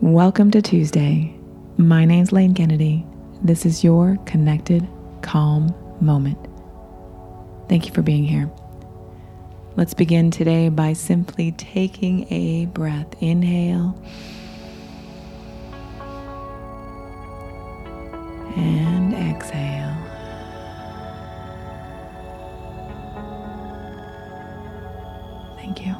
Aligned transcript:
Welcome 0.00 0.52
to 0.52 0.62
Tuesday. 0.62 1.34
My 1.76 2.04
name's 2.04 2.30
Lane 2.30 2.54
Kennedy. 2.54 3.04
This 3.42 3.66
is 3.66 3.82
your 3.82 4.16
connected, 4.26 4.86
calm 5.22 5.74
moment. 6.00 6.38
Thank 7.68 7.86
you 7.86 7.92
for 7.92 8.02
being 8.02 8.22
here. 8.22 8.48
Let's 9.74 9.94
begin 9.94 10.30
today 10.30 10.68
by 10.68 10.92
simply 10.92 11.50
taking 11.50 12.32
a 12.32 12.66
breath. 12.66 13.12
Inhale 13.20 14.00
and 18.56 19.14
exhale. 19.14 19.96
Thank 25.56 25.84
you. 25.84 25.96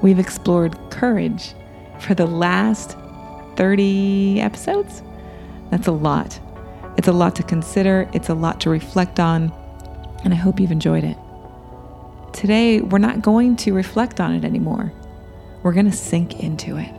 We've 0.00 0.18
explored 0.18 0.78
courage 0.88 1.52
for 2.02 2.14
the 2.14 2.26
last 2.26 2.96
30 3.56 4.40
episodes. 4.40 5.02
That's 5.70 5.86
a 5.86 5.92
lot. 5.92 6.38
It's 6.98 7.08
a 7.08 7.12
lot 7.12 7.36
to 7.36 7.42
consider, 7.42 8.08
it's 8.12 8.28
a 8.28 8.34
lot 8.34 8.60
to 8.62 8.70
reflect 8.70 9.18
on, 9.18 9.52
and 10.24 10.34
I 10.34 10.36
hope 10.36 10.60
you've 10.60 10.72
enjoyed 10.72 11.04
it. 11.04 11.16
Today, 12.32 12.80
we're 12.80 12.98
not 12.98 13.22
going 13.22 13.56
to 13.56 13.72
reflect 13.72 14.20
on 14.20 14.34
it 14.34 14.44
anymore. 14.44 14.92
We're 15.62 15.72
going 15.72 15.90
to 15.90 15.96
sink 15.96 16.40
into 16.40 16.76
it. 16.76 16.92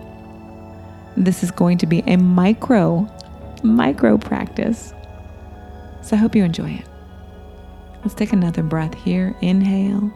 This 1.16 1.44
is 1.44 1.52
going 1.52 1.77
to 1.80 1.85
be 1.85 1.99
a 2.08 2.16
micro, 2.16 3.08
micro 3.61 4.17
practice. 4.17 4.94
So 6.02 6.16
I 6.16 6.20
hope 6.20 6.35
you 6.35 6.44
enjoy 6.44 6.72
it. 6.72 6.85
Let's 8.02 8.16
take 8.16 8.33
another 8.33 8.63
breath 8.63 8.94
here. 8.95 9.35
Inhale 9.41 10.11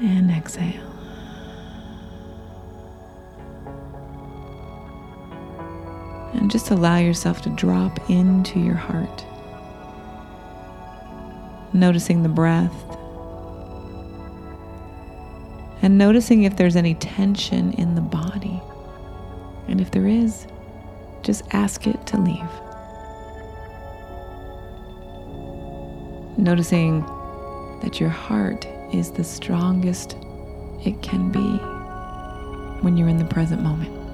and 0.00 0.30
exhale. 0.30 0.95
And 6.36 6.50
just 6.50 6.70
allow 6.70 6.98
yourself 6.98 7.42
to 7.42 7.50
drop 7.50 8.10
into 8.10 8.60
your 8.60 8.74
heart. 8.74 9.24
Noticing 11.72 12.22
the 12.22 12.28
breath. 12.28 12.74
And 15.82 15.98
noticing 15.98 16.44
if 16.44 16.56
there's 16.56 16.76
any 16.76 16.94
tension 16.94 17.72
in 17.72 17.94
the 17.94 18.00
body. 18.00 18.60
And 19.66 19.80
if 19.80 19.90
there 19.90 20.06
is, 20.06 20.46
just 21.22 21.42
ask 21.52 21.86
it 21.86 22.06
to 22.06 22.18
leave. 22.18 22.50
Noticing 26.38 27.00
that 27.82 27.98
your 27.98 28.10
heart 28.10 28.66
is 28.92 29.10
the 29.10 29.24
strongest 29.24 30.16
it 30.84 31.02
can 31.02 31.32
be 31.32 31.58
when 32.82 32.96
you're 32.96 33.08
in 33.08 33.16
the 33.16 33.24
present 33.24 33.62
moment. 33.62 34.05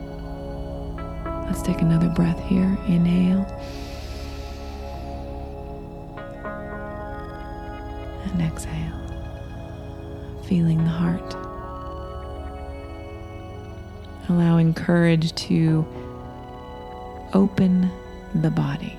Let's 1.52 1.64
take 1.64 1.82
another 1.82 2.08
breath 2.08 2.42
here. 2.44 2.78
Inhale. 2.86 3.44
And 8.24 8.40
exhale. 8.40 8.96
Feeling 10.48 10.82
the 10.82 10.88
heart. 10.88 11.34
Allowing 14.30 14.72
courage 14.72 15.34
to 15.34 15.84
open 17.34 17.90
the 18.34 18.50
body. 18.50 18.96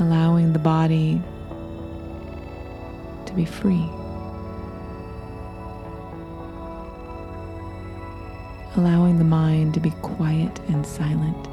Allowing 0.00 0.52
the 0.52 0.58
body 0.58 1.18
to 3.24 3.32
be 3.32 3.46
free. 3.46 3.88
Allowing 8.76 9.18
the 9.18 9.24
mind 9.24 9.74
to 9.74 9.80
be 9.80 9.90
quiet 10.02 10.58
and 10.68 10.86
silent 10.86 11.46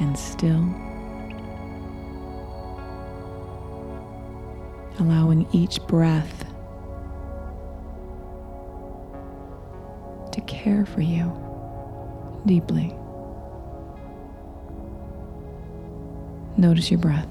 and 0.00 0.18
still, 0.18 0.62
allowing 4.98 5.46
each 5.52 5.80
breath 5.86 6.44
to 10.32 10.40
care 10.42 10.84
for 10.84 11.00
you 11.00 11.32
deeply. 12.46 12.94
Notice 16.56 16.90
your 16.90 17.00
breath. 17.00 17.26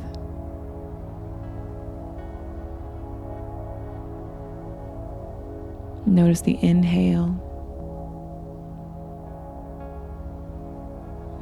Notice 6.08 6.42
the 6.42 6.58
inhale 6.64 7.40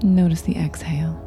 Notice 0.01 0.41
the 0.41 0.55
exhale. 0.57 1.25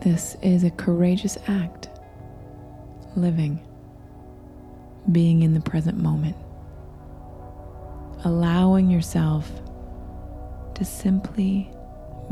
This 0.00 0.36
is 0.42 0.64
a 0.64 0.70
courageous 0.70 1.38
act, 1.46 1.88
living, 3.14 3.60
being 5.12 5.42
in 5.42 5.54
the 5.54 5.60
present 5.60 5.98
moment, 5.98 6.34
allowing 8.24 8.90
yourself 8.90 9.48
to 10.74 10.84
simply 10.84 11.70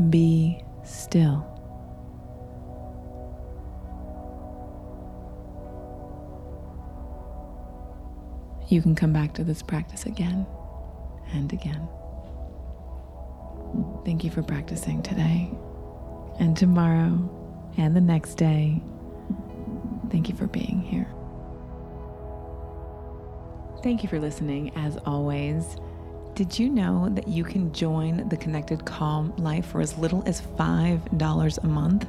be 0.08 0.60
still. 0.82 1.46
You 8.70 8.80
can 8.80 8.94
come 8.94 9.12
back 9.12 9.34
to 9.34 9.42
this 9.42 9.62
practice 9.62 10.06
again 10.06 10.46
and 11.32 11.52
again. 11.52 11.88
Thank 14.04 14.22
you 14.22 14.30
for 14.30 14.44
practicing 14.44 15.02
today 15.02 15.50
and 16.38 16.56
tomorrow 16.56 17.72
and 17.76 17.96
the 17.96 18.00
next 18.00 18.36
day. 18.36 18.80
Thank 20.10 20.28
you 20.28 20.36
for 20.36 20.46
being 20.46 20.82
here. 20.82 21.08
Thank 23.82 24.04
you 24.04 24.08
for 24.08 24.20
listening, 24.20 24.70
as 24.76 24.96
always. 24.98 25.76
Did 26.34 26.56
you 26.56 26.68
know 26.68 27.08
that 27.10 27.26
you 27.26 27.42
can 27.42 27.72
join 27.72 28.28
the 28.28 28.36
Connected 28.36 28.84
Calm 28.84 29.34
Life 29.36 29.66
for 29.66 29.80
as 29.80 29.98
little 29.98 30.22
as 30.26 30.42
$5 30.42 31.58
a 31.58 31.66
month? 31.66 32.06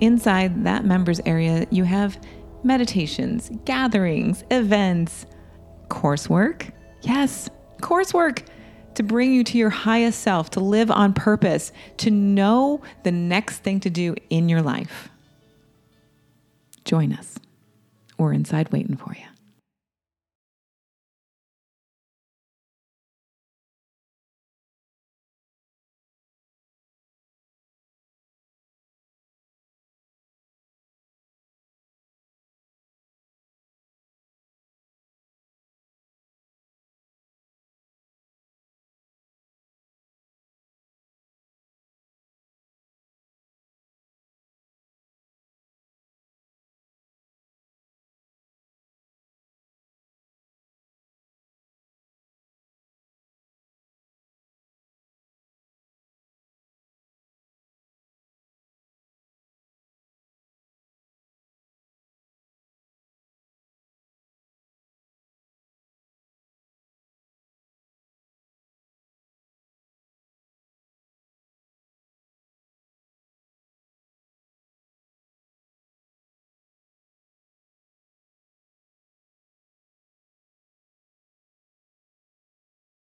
Inside 0.00 0.64
that 0.64 0.86
members 0.86 1.20
area, 1.26 1.66
you 1.70 1.84
have 1.84 2.18
meditations, 2.64 3.50
gatherings, 3.66 4.44
events 4.50 5.26
coursework. 5.92 6.72
Yes, 7.02 7.50
coursework 7.82 8.42
to 8.94 9.02
bring 9.02 9.32
you 9.32 9.44
to 9.44 9.58
your 9.58 9.70
highest 9.70 10.20
self, 10.20 10.50
to 10.50 10.60
live 10.60 10.90
on 10.90 11.12
purpose, 11.12 11.70
to 11.98 12.10
know 12.10 12.80
the 13.04 13.12
next 13.12 13.58
thing 13.58 13.78
to 13.80 13.90
do 13.90 14.14
in 14.30 14.48
your 14.48 14.62
life. 14.62 15.10
Join 16.84 17.12
us. 17.12 17.38
We're 18.18 18.32
inside 18.32 18.72
waiting 18.72 18.96
for 18.96 19.14
you. 19.14 19.24